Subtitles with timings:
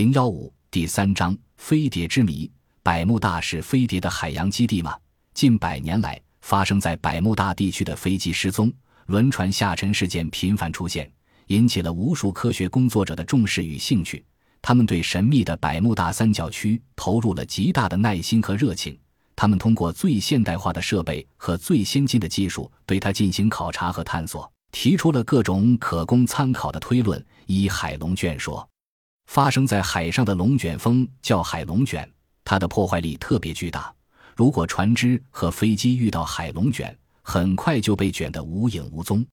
[0.00, 2.50] 零幺五第三章飞碟之谜：
[2.82, 4.96] 百慕大是飞碟的海洋基地吗？
[5.34, 8.72] 近百年来，发生在百慕大地区的飞机失踪、
[9.08, 11.12] 轮船下沉事件频繁出现，
[11.48, 14.24] 引起了无数科学工作者的重视与兴趣。
[14.62, 18.98] 他们对神秘的百慕大三角区投入了极大的耐心和热情。
[19.36, 27.22] 他们通过最现代化的设备和最先进的技术对它进行考察和探索，提出了各种可供参考的推论。
[27.44, 28.66] 以海龙卷说。
[29.30, 33.94] 发生在海上的龙卷风叫海龙卷，它的破坏力特别巨大。
[34.34, 39.24] 如果船只和飞机遇到海龙卷，很快就被卷得无影无踪。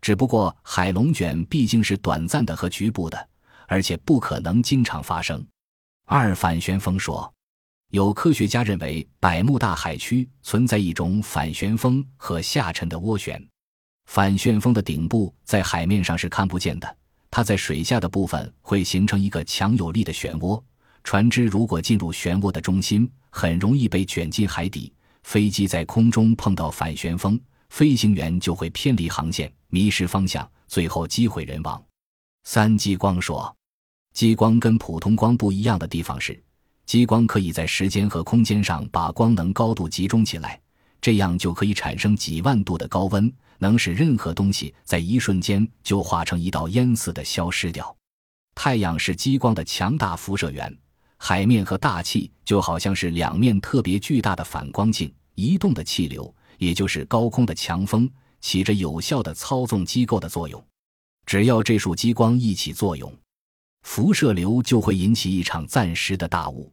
[0.00, 3.28] 只不过海龙卷毕竟是短暂的和局部的，
[3.68, 5.46] 而且不可能经常发生。
[6.06, 7.30] 二反旋风说，
[7.90, 13.46] 有科学家认为百慕大海区存在一种反旋风和下沉的涡旋。
[14.06, 16.96] 反旋风的顶部在海面上是看不见的。
[17.36, 20.62] 它在水下的部分会形成一个强有力的漩涡，
[21.02, 24.94] 船只如果进入漩涡的中心，很容易被卷进海底。
[25.24, 27.36] 飞机在空中碰到反旋风，
[27.70, 31.84] 飞行员就会偏离航线，迷失方向，最后机毁人亡。
[32.44, 33.52] 三激光说，
[34.12, 36.40] 激光跟普通光不一样的地方是，
[36.86, 40.60] 激光可以在时间和空间上把光能高度集中起来，
[41.04, 43.30] 这样就可以产生几万度的高温。
[43.58, 47.94] 能使任何东西在一瞬间就化成一道烟似的消失掉。
[48.54, 50.74] 太阳是激光的强大辐射源，
[51.18, 55.12] 海面和大气就好像是两面特别巨大的反光镜。
[55.34, 58.10] 移动的气流，也就是高空的强风，
[58.40, 60.64] 起着有效的操纵机构的作用。
[61.26, 63.14] 只要这束激光一起作用，
[63.82, 66.72] 辐射流就会引起一场暂时的大雾。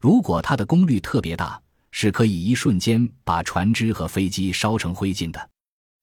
[0.00, 1.60] 如果它的功率特别大，
[1.96, 5.50] 是可以一瞬间把船只和飞机烧成灰烬的。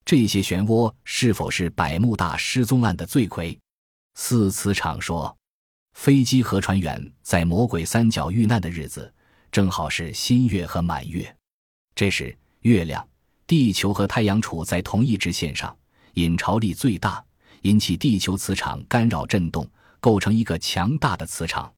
[0.05, 3.59] 这些漩涡是否是百慕大失踪案的罪魁？
[4.15, 5.37] 四磁场说，
[5.93, 9.13] 飞机和船员在魔鬼三角遇难的日子，
[9.51, 11.35] 正好是新月和满月。
[11.93, 13.05] 这时，月亮、
[13.45, 15.77] 地球和太阳处在同一直线上，
[16.13, 17.21] 引潮力最大，
[17.63, 19.69] 引起地球磁场干扰震动，
[19.99, 21.69] 构成一个强大的磁场。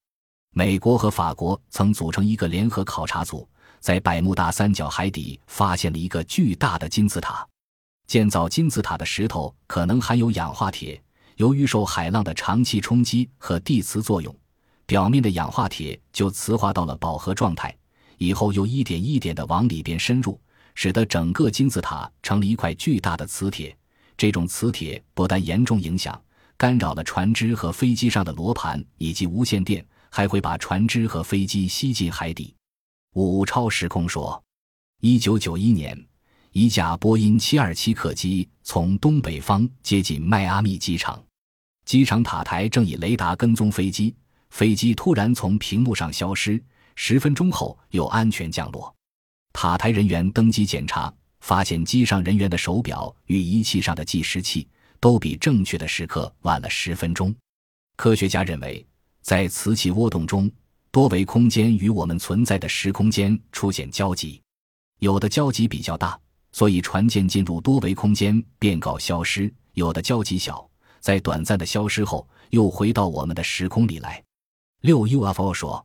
[0.51, 3.49] 美国和法国曾组成一个联合考察组，
[3.83, 7.45] 在百慕大三角海底发现了一个巨大的金字塔。
[8.07, 11.03] 建造金字塔的石头可能含有氧化铁，
[11.35, 14.33] 由于受海浪的长期冲击和地磁作用，
[14.85, 17.75] 表面的氧化铁就磁化到了饱和状态，
[18.19, 20.39] 以后又一点一点地往里边深入，
[20.75, 23.75] 使得整个金字塔成了一块巨大的磁铁。
[24.15, 26.17] 这种磁铁不但严重影响、
[26.55, 32.55] 干扰了船只和飞机上的罗盘以及无线电，还会把船只和飞机吸进海底。
[33.13, 34.43] 五超时空说，
[35.01, 35.95] 一九九一年。
[36.51, 41.23] 一架波音727客机从东北方接近迈阿密机场，
[41.83, 44.15] 机场塔台正以雷达跟踪飞机，
[44.51, 46.63] 飞机突然从屏幕上消失，
[46.95, 48.95] 十分钟后又安全降落。
[49.51, 54.67] 塔台人员登机检查，发现机上人员的手表与仪器上的计时器
[54.99, 57.35] 都比正确的时刻晚了十分钟。
[57.95, 58.85] 科学家认为，
[59.21, 60.51] 在磁气涡动中，
[60.93, 64.39] 多维空间与我们存在的时空间出现交集，
[64.99, 66.15] 有的交集比较大。
[66.51, 69.51] 所以，船舰进入多维空间便告消失。
[69.73, 74.23] 有的交集小，在短暂的消失后又回到我们的时空里来。
[74.81, 75.83] 六 UFO 说，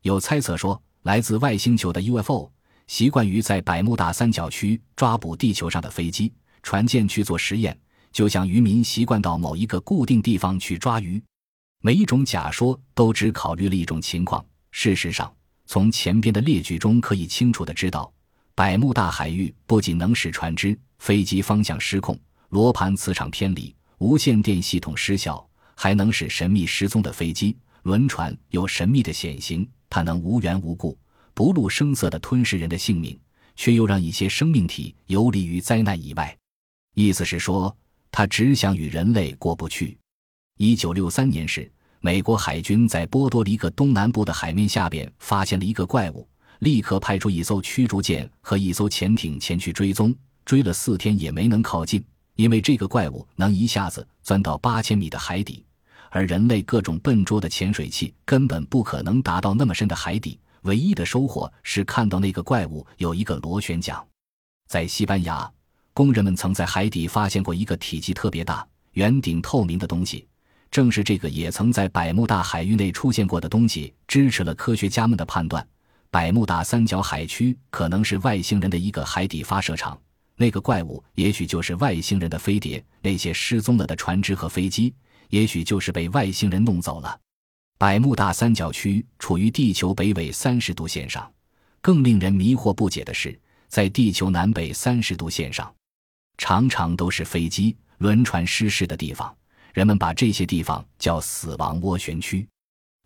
[0.00, 2.50] 有猜测说，来自外星球的 UFO
[2.86, 6.32] 习惯于在百慕大三角区抓捕地球上的飞机、
[6.62, 7.78] 船舰去做实验，
[8.12, 11.22] 就像渔民习惯到某一个固定地方去抓鱼。
[11.80, 14.44] 每一种假说都只考虑了一种情况。
[14.72, 15.32] 事实上，
[15.64, 18.12] 从前边的列举中可以清楚的知道。
[18.56, 22.18] 百慕大海域不仅能使船只、飞机方向失控、
[22.48, 29.68] 罗盘磁场偏离、无线电系统失效，还能使神秘失踪的飞机、轮船有神秘的显形。
[29.88, 30.98] 它能无缘无故、
[31.32, 33.16] 不露声色地吞噬人的性命，
[33.54, 36.36] 却又让一些生命体游离于灾难以外。
[36.94, 37.74] 意思是说，
[38.10, 39.96] 它只想与人类过不去。
[40.58, 41.70] 一九六三年时，
[42.00, 46.28] 美国海军在波多黎各东南部的海面下边发现了一个怪物。
[46.58, 50.12] 立刻派出一艘驱逐舰和一艘潜艇前去追踪，
[50.44, 55.64] 追了四天也没能靠近，因为这个怪物能一下子钻到八千米的海底，
[56.10, 60.40] 而人类各种笨拙的潜水器根本不可能达到那么深的海底。
[60.62, 64.04] 唯一的收获是看到那个怪物有一个螺旋桨。
[64.66, 65.48] 在西班牙，
[65.94, 70.26] 工人们曾在海底发现过一个体积特别大、圆顶透明的东西，
[70.70, 75.66] 正是这个也曾在百慕大海域内出现过的东西，支持了科学家们的判断。
[76.10, 79.98] 百慕大三角海区可能是外星人的一个海底发射场，
[80.36, 84.94] 那个怪物也许就是外星人的飞碟，那些失踪了的船只和飞机，
[85.28, 87.18] 也许就是被外星人弄走了。
[87.78, 91.30] 百慕大三角区处于地球北纬三十度线上。
[91.80, 93.38] 更令人迷惑不解的是，
[93.68, 95.72] 在地球南北三十度线上，
[96.36, 99.32] 常常都是飞机、轮船失事的地方。
[99.72, 102.46] 人们把这些地方叫“死亡涡旋区”。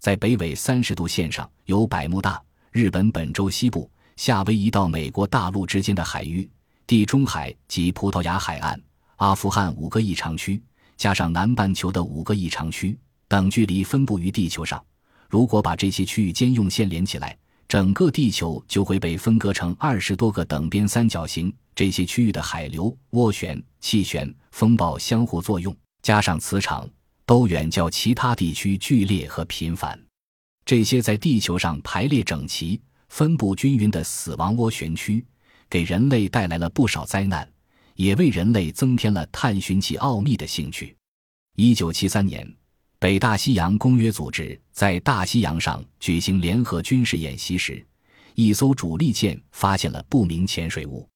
[0.01, 6.49] 在北纬三十度线上，有百慕大、日本本州西部、夏威夷到美国大陆之间的海域、
[6.87, 8.81] 地中海及葡萄牙海岸、
[9.17, 10.61] 阿富汗五个异常区，
[10.97, 12.99] 加上南半球的五个异常区
[13.29, 14.83] 等距离分布于地球上。
[15.29, 17.37] 如果把这些区域间用线连起来，
[17.69, 21.53] 整个地球就会被分割成二十多个等边三角形。
[21.75, 26.89] 这些区域的海流、涡旋、气旋、风暴相互作用，加上磁场。
[27.25, 29.99] 都远较其他地区剧烈和频繁。
[30.67, 32.79] 这些在地球上排列整齐、
[33.09, 35.25] 分布均匀的死亡涡旋区，
[35.71, 37.51] 给人类带来了不少灾难，
[37.95, 40.95] 也为人类增添了探寻其奥秘的兴趣。
[41.57, 42.47] 一九七三年，
[42.99, 47.83] 北大西洋公约组织在大西洋上举行联合军事演习时，
[48.35, 51.09] 一艘主力舰发现了不明潜水物。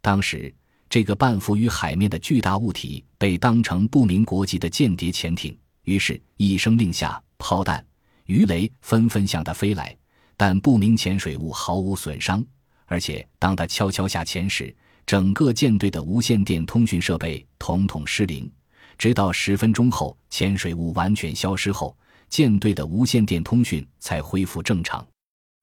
[0.00, 0.54] 当时，
[0.90, 7.84] 这个半浮于海面的巨大物体被当成不明国籍的间谍潜艇，于是，一声令下，炮弹、
[8.24, 9.94] 鱼雷纷纷向它飞来。
[10.36, 12.44] 但不明潜水物毫无损伤，
[12.86, 14.72] 而且当他悄悄下潜时，
[15.04, 18.48] 整个舰队的无线电通讯设备统统失灵。
[18.96, 21.96] 直到十分钟后，潜水物完全消失后，
[22.28, 25.04] 舰队的无线电通讯才恢复正常。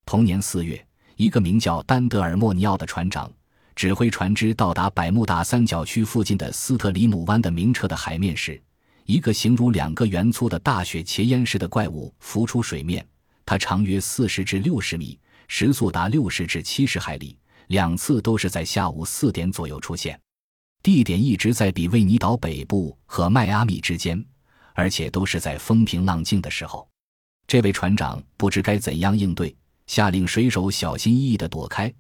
[0.06, 0.86] 同年四月，
[1.16, 3.31] 一个名叫丹德尔·莫尼奥的船长。
[3.75, 8.62] 指挥船只到达百慕大三角区附近的斯特里姆湾的明澈的海面时，
[9.06, 13.06] 一个形如两个圆粗的大雪茄烟似的怪物浮出水面。
[13.45, 17.38] 它长约四十至六十米，时速达六十至七十海里。
[17.68, 20.19] 两次都是在下午四点左右出现，
[20.83, 24.24] 地点一直在比维尼岛北部和迈阿密之间，
[24.74, 26.88] 而且都是在风平浪静的时候。
[27.48, 29.56] 这位船长不知该怎样应对，
[29.88, 31.92] 下令水手小心翼翼地躲开。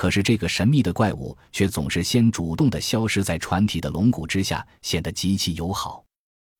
[0.00, 6.02] 可是这个神秘的怪物却总是先主动地消失在船体的龙骨之下，显得极其友好。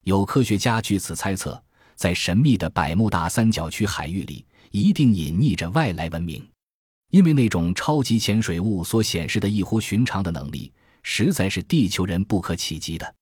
[0.04, 1.58] 有科学家据此猜测，
[1.96, 6.46] 在神秘的百慕大三角区海域里，一定隐匿着外来文明，
[7.12, 10.70] 因为那种超级潜水物所显示的异乎寻常的能力，
[11.02, 13.14] 实在是地球人不可企及的。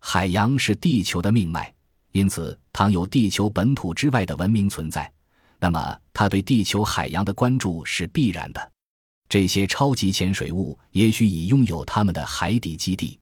[0.00, 1.70] 海洋是地球的命脉，
[2.12, 5.12] 因此，倘有地球本土之外的文明存在，
[5.60, 8.72] 那么他对地球海洋的关注是必然的。
[9.28, 13.18] 这些超级潜水物也许已拥有他们的海底基地。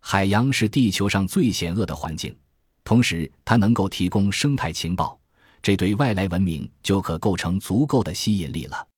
[0.00, 2.34] 海洋是地球上最险恶的环境，
[2.82, 5.18] 同时它能够提供生态情报，
[5.62, 8.88] 这对外来文明就可构成足够的吸引力了。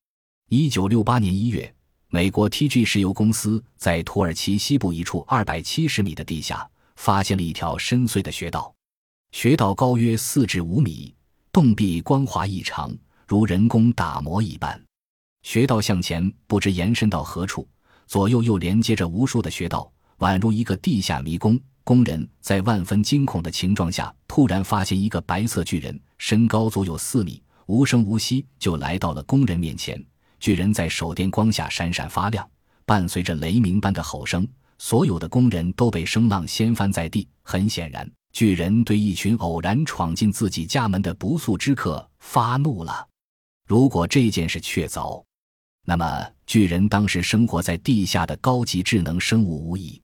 [0.48, 1.74] 一九六八年一月，
[2.08, 6.66] 美国 TG 石油公司在土耳其西部一处二百七十米的地下
[6.96, 8.72] 发现了一条深邃的穴道，
[9.32, 11.12] 穴道高约四至五米，
[11.50, 12.96] 洞壁光滑异常，
[13.26, 14.80] 如人工打磨一般。
[15.44, 17.68] 穴道向前不知延伸到何处，
[18.06, 21.60] 左右又连接着无数的穴道，宛如一个地下迷宫。
[21.84, 30.02] 工人在万分惊恐的情状下，突然发现一个白色巨人，身高足有四米，无声无息就来到了工人面前。
[30.40, 32.48] 巨人在手电光下闪闪发亮，
[32.86, 34.48] 伴随着雷鸣般的吼声，
[34.78, 37.28] 所有的工人都被声浪掀翻在地。
[37.42, 43.06] 很显然，巨人对一群偶然闯进自己家门的不速之客发怒了。
[43.66, 45.22] 如果这件事确凿，
[45.84, 50.00] 那么，巨人当时生活在地下的高级智能生物无疑。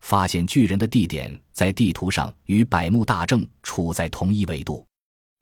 [0.00, 4.86] 发现巨人的地点在地图上与百慕大正处在同一纬度，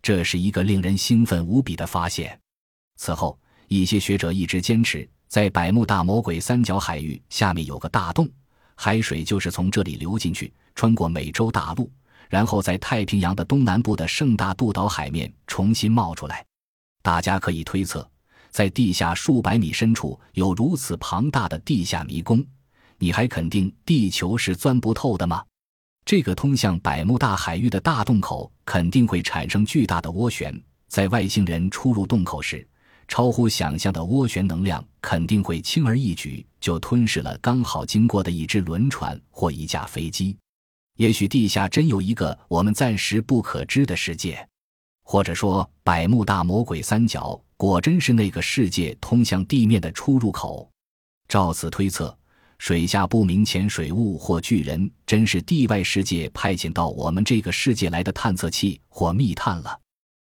[0.00, 2.38] 这是一个令人兴奋无比的发现。
[2.96, 3.38] 此后，
[3.68, 8.26] 一些学者一直坚持，在百慕大魔鬼三角海域下面有个大洞，
[8.76, 11.92] 海水就是从这里流进去，穿过美洲大陆，
[12.30, 16.42] 然后在太平洋的东南部的圣大杜岛海面重新冒出来。
[17.02, 18.08] 大家可以推测。
[18.54, 22.40] 在地下数百米深处有如此庞大的地下迷宫，
[22.98, 25.44] 你还肯定地球是钻不透的吗？
[26.04, 30.56] 这个通向百慕大海域的大洞口肯定会产生巨大的涡旋，
[30.86, 32.64] 在外星人出入洞口时，
[33.08, 40.36] 超乎想象的涡旋能量肯定会轻而易举就吞噬了刚好经过的一只轮船或一架飞机。
[40.98, 44.48] 也许地下真有一个我们暂时不可知的世界，
[45.02, 47.40] 或者说百慕大魔鬼三角。
[47.64, 50.70] 果真是那个世界通向地面的出入口。
[51.28, 52.14] 照此推测，
[52.58, 59.80] 水下不明潜水物或巨人，真是地外世界派遣到我们这个世界来的探测器或密探了。